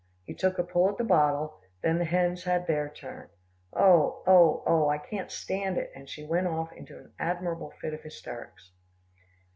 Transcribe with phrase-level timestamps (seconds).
[0.25, 3.29] He took a pull at the bottle, then the hens had their turn
[3.71, 4.23] oh!
[4.25, 4.63] oh!
[4.65, 4.89] oh!
[4.89, 8.71] I can't stand it," and she went off into an admirable fit of hysterics.